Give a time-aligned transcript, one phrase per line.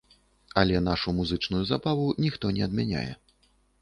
[0.61, 3.07] Але нашу музычную забаву ніхто не адмяняе.